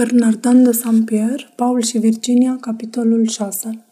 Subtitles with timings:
[0.00, 3.84] Bernardin de Saint-Pierre, Paul și Virginia, capitolul 6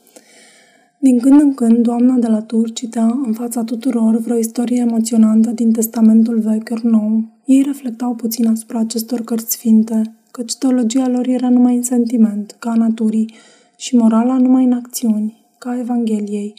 [0.99, 5.51] Din când în când, doamna de la Tur citea în fața tuturor vreo istorie emoționantă
[5.51, 7.25] din Testamentul Vechi ori Nou.
[7.45, 12.71] Ei reflectau puțin asupra acestor cărți sfinte, căci teologia lor era numai în sentiment, ca
[12.71, 13.35] a naturii,
[13.77, 16.55] și morala numai în acțiuni, ca Evangheliei.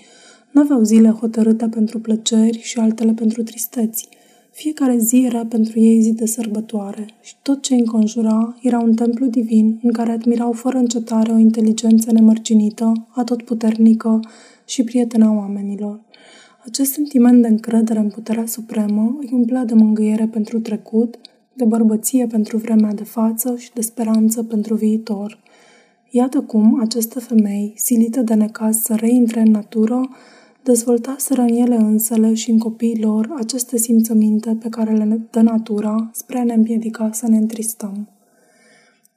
[0.51, 4.09] Nu aveau zile hotărâte pentru plăceri și altele pentru tristeți–
[4.51, 9.25] fiecare zi era pentru ei zi de sărbătoare și tot ce înconjura era un templu
[9.25, 14.19] divin în care admirau fără încetare o inteligență nemărginită, atotputernică
[14.65, 16.01] și prietena oamenilor.
[16.65, 21.17] Acest sentiment de încredere în puterea supremă îi umplea de mângâiere pentru trecut,
[21.53, 25.39] de bărbăție pentru vremea de față și de speranță pentru viitor.
[26.09, 30.09] Iată cum aceste femei, silite de necaz să reintre în natură,
[30.69, 36.09] dezvoltaseră în ele însele și în copiii lor aceste simțăminte pe care le dă natura
[36.13, 38.07] spre a ne împiedica să ne întristăm.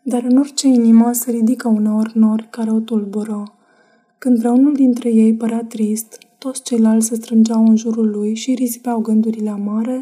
[0.02, 3.52] Dar în orice inimă se ridică uneori nori care o tulbură.
[4.18, 9.00] Când vreunul dintre ei părea trist, toți ceilalți se strângeau în jurul lui și risipeau
[9.00, 10.00] gândurile amare,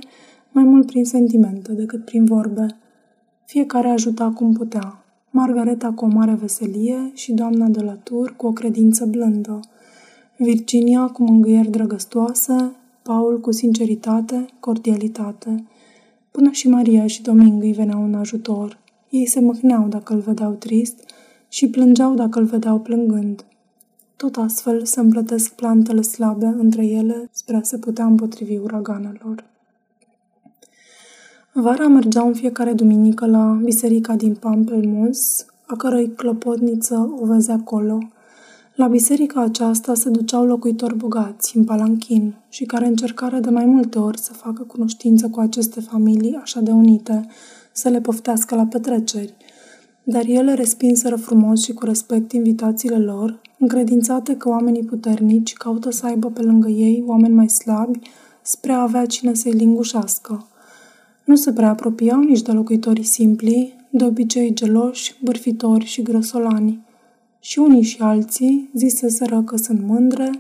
[0.53, 2.67] mai mult prin sentimente decât prin vorbe.
[3.45, 5.05] Fiecare ajuta cum putea.
[5.31, 9.61] Margareta cu o mare veselie și doamna de la tur cu o credință blândă–
[10.43, 15.65] Virginia cu mângâieri drăgăstoase, Paul cu sinceritate, cordialitate.
[16.31, 18.79] Până și Maria și Doming îi veneau în ajutor.
[19.11, 21.05] Ei se mâhneau dacă îl vedeau trist
[21.49, 23.45] și plângeau dacă îl vedeau plângând.
[24.17, 29.45] Tot astfel se împlătesc plantele slabe între ele spre a se putea împotrivi uraganelor.
[31.53, 37.99] Vara mergeau în fiecare duminică la biserica din Pampelmus, a cărei clopotniță o vezi acolo–
[38.81, 43.99] la biserica aceasta se duceau locuitori bogați, în palanchin, și care încercară de mai multe
[43.99, 47.27] ori să facă cunoștință cu aceste familii așa de unite,
[47.73, 49.35] să le poftească la petreceri.
[50.03, 56.07] Dar ele respinseră frumos și cu respect invitațiile lor, încredințate că oamenii puternici caută să
[56.07, 58.01] aibă pe lângă ei oameni mai slabi
[58.43, 60.47] spre a avea cine să-i lingușească.
[61.25, 66.89] Nu se prea apropiau nici de locuitorii simpli, de obicei geloși, bârfitori și grăsolani
[67.41, 70.31] și unii și alții ziseseră că sunt mândre,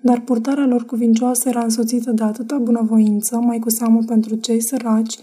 [0.00, 5.16] dar purtarea lor cuvincioasă era însoțită de atâta bunăvoință, mai cu seamă pentru cei săraci,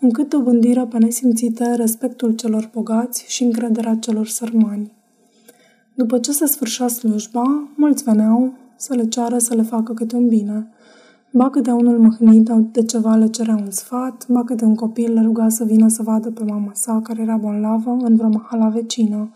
[0.00, 4.92] încât dobândiră pe nesimțite respectul celor bogați și încrederea celor sărmani.
[5.94, 10.28] După ce se sfârșea slujba, mulți veneau să le ceară să le facă câte un
[10.28, 10.70] bine.
[11.30, 15.20] Ba câte unul mâhnit de ceva le cerea un sfat, ba câte un copil le
[15.20, 19.30] ruga să vină să vadă pe mama sa, care era bolnavă, în vreo mahala vecină,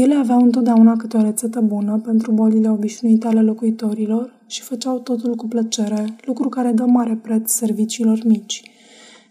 [0.00, 5.34] ele aveau întotdeauna câte o rețetă bună pentru bolile obișnuite ale locuitorilor și făceau totul
[5.34, 8.62] cu plăcere, lucru care dă mare preț serviciilor mici.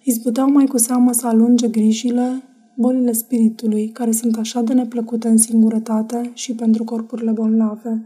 [0.03, 2.43] Izbuteau mai cu seamă să alunge grijile,
[2.75, 8.05] bolile spiritului, care sunt așa de neplăcute în singurătate și pentru corpurile bolnave.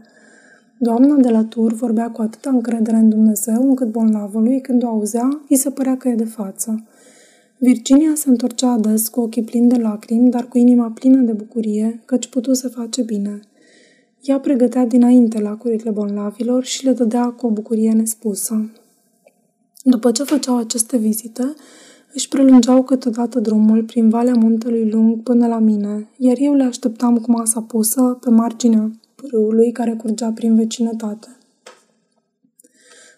[0.78, 5.28] Doamna de la tur vorbea cu atâta încredere în Dumnezeu încât bolnavului, când o auzea,
[5.48, 6.82] îi se părea că e de față–
[7.64, 12.02] Virginia se întorcea ades cu ochii plini de lacrimi, dar cu inima plină de bucurie,
[12.04, 13.40] căci putu să face bine.
[14.20, 18.70] Ea pregătea dinainte lacurile bolnavilor și le dădea cu o bucurie nespusă.
[19.82, 21.54] După ce făceau aceste vizite,
[22.14, 27.18] își prelungeau câteodată drumul prin valea muntelui lung până la mine, iar eu le așteptam
[27.18, 28.90] cu masa pusă pe marginea
[29.30, 31.36] râului care curgea prin vecinătate.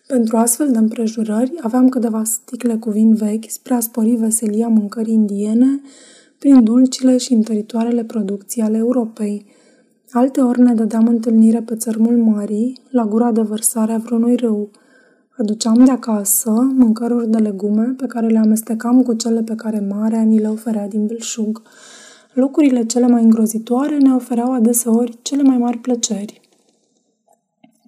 [0.07, 5.13] Pentru astfel de împrejurări aveam câteva sticle cu vin vechi spre a spori veselia mâncării
[5.13, 5.81] indiene
[6.39, 9.47] prin dulcile și întăritoarele producții ale Europei.
[10.11, 14.71] Alte ori ne dădeam întâlnire pe țărmul mării, la gura de vărsare a vreunui râu.
[15.39, 20.23] Aduceam de acasă mâncăruri de legume pe care le amestecam cu cele pe care marea
[20.23, 21.63] ni le oferea din belșug.
[22.33, 26.41] Locurile cele mai îngrozitoare ne ofereau adeseori cele mai mari plăceri.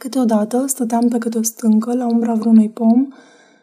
[0.07, 3.09] Câteodată stăteam pe câte o stâncă la umbra vreunui pom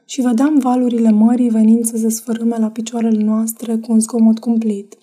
[0.05, 4.95] și vedeam valurile mării venind să se sfărâme la picioarele noastre cu un zgomot cumplit.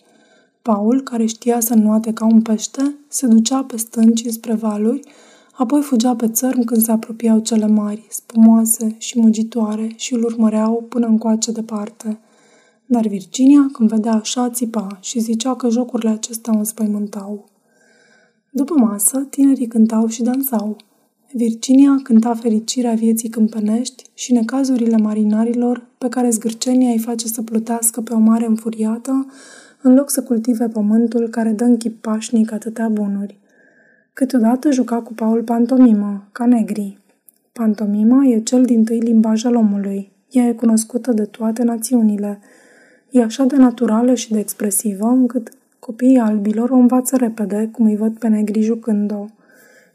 [0.62, 5.00] Paul, care știa să nuate ca un pește, se ducea pe stânci spre valuri,
[5.52, 10.84] apoi fugea pe țărm când se apropiau cele mari, spumoase și mugitoare și îl urmăreau
[10.88, 12.19] până încoace departe.
[12.86, 17.48] Dar Virginia, când vedea așa, țipa și zicea că jocurile acestea o înspăimântau.
[18.50, 20.76] După masă, tinerii cântau și dansau–
[21.32, 28.00] Virginia cânta fericirea vieții câmpenești și necazurile marinarilor pe care zgârcenia îi face să plutească
[28.00, 29.27] pe o mare înfuriată,
[29.82, 33.38] în loc să cultive pământul care dă în chip pașnic atâtea bunuri.
[34.12, 36.99] Câteodată juca cu Paul pantomimă, ca negri.
[37.53, 40.12] Pantomima e cel din tâi limbaj al omului.
[40.31, 42.41] Ea e cunoscută de toate națiunile.
[43.11, 47.97] E așa de naturală și de expresivă încât Copiii albilor o învață repede, cum îi
[47.97, 49.25] văd pe negri jucând-o.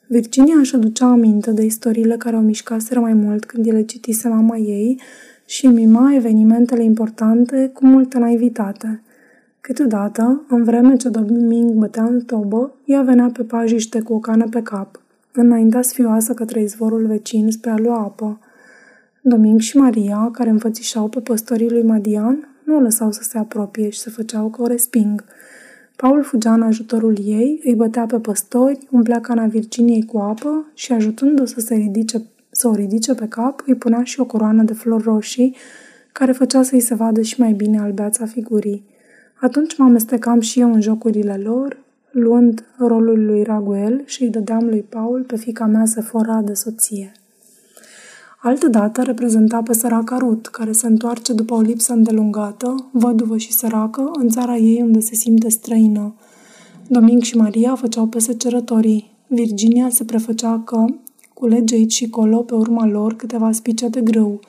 [0.07, 4.57] Virginia își aducea aminte de istoriile care o mișcaseră mai mult când ele citise mama
[4.57, 5.01] ei
[5.45, 9.01] și mima evenimentele importante cu multă naivitate.
[9.61, 14.47] Câteodată, în vreme ce Doming bătea în tobă, ea venea pe pajiște cu o cană
[14.49, 18.39] pe cap, înaintea sfioasă către izvorul vecin spre a lua apă.
[19.21, 23.89] Doming și Maria, care înfățișau pe păstorii lui Madian, nu o lăsau să se apropie
[23.89, 25.23] și se făceau că o resping.
[25.95, 30.91] Paul fugea în ajutorul ei, îi bătea pe păstori, umplea cana Virginiei cu apă și,
[30.91, 32.21] ajutându-o să, se ridice,
[32.51, 35.55] să o ridice pe cap, îi punea și o coroană de flori roșii,
[36.11, 38.83] care făcea să-i se vadă și mai bine albeața figurii.
[39.41, 41.77] Atunci mă amestecam și eu în jocurile lor,
[42.11, 47.11] luând rolul lui Raguel și îi dădeam lui Paul pe fica mea Sephora de soție.
[48.45, 54.11] Altădată reprezenta pe săraca Rut, care se întoarce după o lipsă îndelungată, văduvă și săracă,
[54.13, 56.15] în țara ei unde se simte străină.
[56.87, 59.11] Doming și Maria făceau pe secerătorii.
[59.27, 60.85] Virginia se prefăcea că
[61.33, 64.39] culege aici și colo pe urma lor câteva spice de grâu.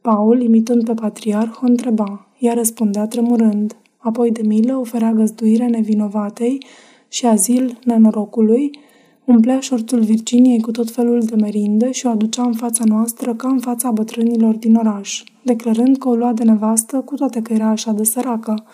[0.00, 2.26] Paul, imitând pe patriarh, o întreba.
[2.38, 3.76] Ea răspundea tremurând.
[3.96, 6.64] Apoi de milă oferea găzduire nevinovatei
[7.08, 8.78] și azil nenorocului,
[9.24, 13.48] Umplea șorțul Virginiei cu tot felul de merinde și o aducea în fața noastră ca
[13.48, 17.66] în fața bătrânilor din oraș, declarând că o lua de nevastă cu toate că era
[17.66, 18.64] așa de săracă.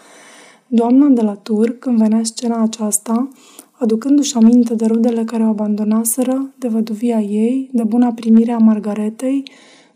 [0.67, 3.29] Doamna de la tur, când venea scena aceasta,
[3.73, 9.43] aducându-și aminte de rudele care o abandonaseră, de văduvia ei, de buna primire a Margaretei,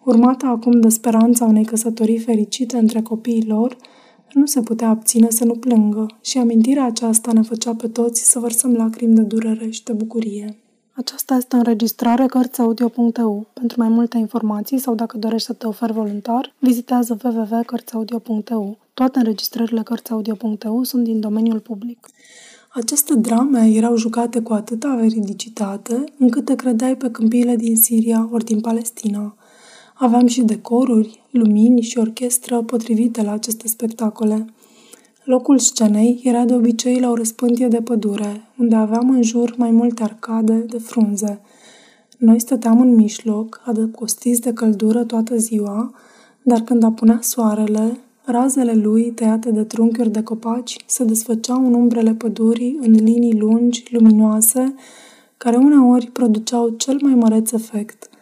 [0.05, 3.77] urmată acum de speranța unei căsătorii fericite între copiii lor,
[4.35, 8.39] nu se putea abține să nu plângă și amintirea aceasta ne făcea pe toți să
[8.39, 10.57] vărsăm lacrimi de durere și de bucurie.
[10.93, 13.47] Aceasta este o înregistrare Cărțiaudio.eu.
[13.53, 18.79] Pentru mai multe informații sau dacă dorești să te oferi voluntar, vizitează www.cărțiaudio.eu.
[18.95, 22.07] Toate înregistrările Cărțiaudio.eu sunt din domeniul public.
[22.69, 28.45] Aceste drame erau jucate cu atâta veridicitate încât te credeai pe câmpiile din Siria ori
[28.45, 29.35] din Palestina–
[29.97, 34.45] Aveam și decoruri, lumini și orchestră potrivite la aceste spectacole.
[35.25, 39.71] Locul scenei era de obicei la o răspântie de pădure, unde aveam în jur mai
[39.71, 41.41] multe arcade de frunze.
[42.19, 45.95] Noi stăteam în mijloc, adăpostiți de căldură toată ziua,
[46.43, 52.15] dar când apunea soarele, razele lui, tăiate de trunchiuri de copaci, se desfăceau în umbrele
[52.15, 54.75] pădurii în linii lungi, luminoase,
[55.37, 58.09] care uneori produceau cel mai măreț efect–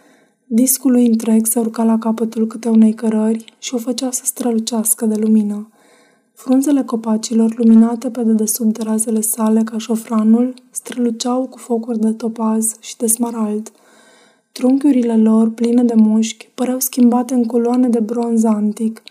[0.55, 5.07] Discul lui întreg se urca la capătul câte unei cărări și o făcea să strălucească
[5.07, 5.69] de lumină.
[6.35, 12.75] Frunzele copacilor, luminate pe dedesubt de razele sale ca șofranul, străluceau cu focuri de topaz
[12.81, 13.73] și de smarald.
[14.53, 19.03] Trunchiurile lor, pline de mușchi, păreau schimbate în coloane de bronz antic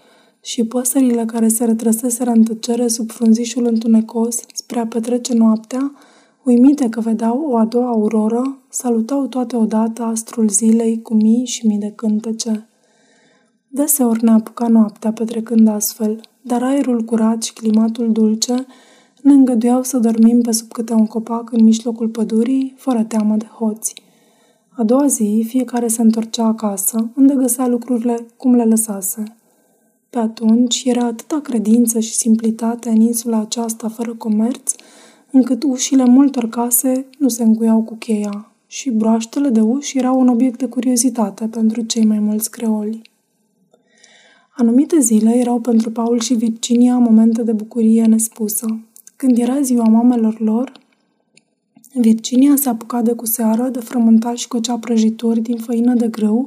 [0.42, 5.92] și păsările care se retrăseseră în tăcere sub frunzișul întunecos spre a petrece noaptea,
[6.44, 11.68] Uimite că vedeau o a doua auroră, salutau toate odată astrul zilei cu mii și
[11.68, 12.70] mii de cântece.
[13.68, 18.66] Deseori ne apuca noaptea petrecând astfel, dar aerul curat și climatul dulce
[19.22, 23.46] ne îngăduiau să dormim pe sub câte un copac în mijlocul pădurii, fără teamă de
[23.46, 23.94] hoți.
[24.70, 29.24] A doua zi, fiecare se întorcea acasă, unde găsea lucrurile cum le lăsase.
[30.10, 34.74] Pe atunci era atâta credință și simplitate în insula aceasta fără comerț,
[35.32, 40.28] încât ușile multor case nu se încuiau cu cheia și broaștele de uși erau un
[40.28, 43.02] obiect de curiozitate pentru cei mai mulți creoli.
[44.56, 48.80] Anumite zile erau pentru Paul și Virginia momente de bucurie nespusă.
[49.16, 50.72] Când era ziua mamelor lor,
[51.94, 56.46] Virginia se apuca de cu seară de frământat și cocea prăjituri din făină de grâu,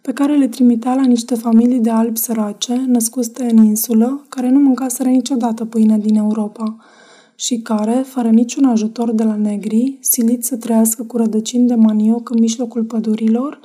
[0.00, 4.58] pe care le trimitea la niște familii de albi sărace, născute în insulă, care nu
[4.58, 6.76] mâncaseră niciodată pâine din Europa–
[7.40, 12.30] și care, fără niciun ajutor de la negri, siliți să trăiască cu rădăcini de manioc
[12.30, 13.60] în mijlocul pădurilor,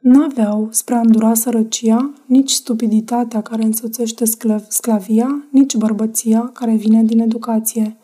[0.00, 7.02] n-aveau, spre a îndura sărăcia, nici stupiditatea care însoțește sclav- sclavia, nici bărbăția care vine
[7.02, 7.96] din educație.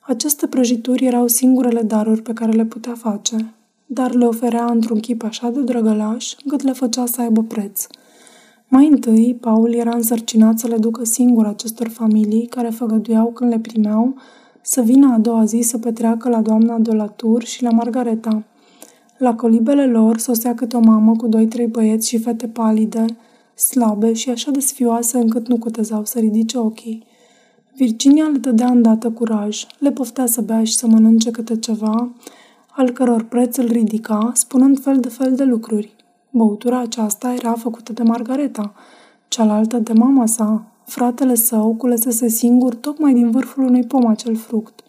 [0.00, 3.54] Aceste prăjituri erau singurele daruri pe care le putea face,
[3.86, 7.86] dar le oferea într-un chip așa de drăgălaș, încât le făcea să aibă preț–
[8.68, 13.58] mai întâi, Paul era însărcinat să le ducă singur acestor familii care făgăduiau când le
[13.58, 14.14] primeau
[14.62, 18.44] să vină a doua zi să petreacă la doamna de la Tur și la Margareta.
[19.18, 23.04] La colibele lor sosea câte o mamă cu doi-trei băieți și fete palide,
[23.54, 27.04] slabe și așa de sfioase încât nu cutezau să ridice ochii.
[27.76, 32.10] Virginia le dădea îndată curaj, le poftea să bea și să mănânce câte ceva,
[32.70, 35.95] al căror preț îl ridica, spunând fel de fel de lucruri.
[36.36, 38.74] Băutura aceasta era făcută de Margareta,
[39.28, 44.80] cealaltă de mama sa, fratele său culesese singur tocmai din vârful unui pom acel fruct.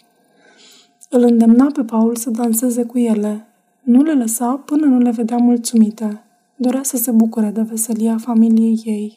[1.09, 3.47] Îl îndemna pe Paul să danseze cu ele.
[3.83, 6.23] Nu le lăsa până nu le vedea mulțumite.
[6.55, 9.13] Dorea să se bucure de veselia familiei ei.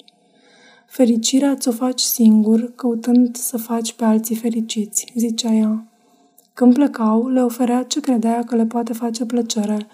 [0.87, 5.85] Fericirea ți-o faci singur, căutând să faci pe alții fericiți, zicea ea.
[6.55, 9.87] Când plecau, le oferea ce credea că le poate face plăcere,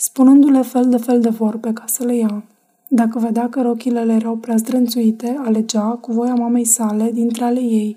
[0.00, 2.44] spunându-le fel de fel de vorbe ca să le ia.
[2.88, 7.60] Dacă vedea că rochile le erau prea zdrânțuite, alegea, cu voia mamei sale, dintre ale
[7.60, 7.96] ei,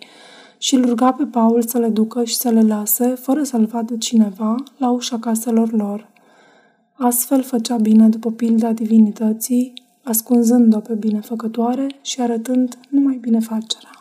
[0.57, 3.95] și îl ruga pe Paul să le ducă și să le lase, fără să-l vadă
[3.97, 6.09] cineva, la ușa caselor lor.
[6.93, 14.00] Astfel făcea bine după pilda divinității, ascunzând-o pe binefăcătoare și arătând numai binefacerea.